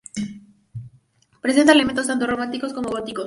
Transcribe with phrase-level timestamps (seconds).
[1.43, 3.19] Presenta elementos tanto románicos como góticos.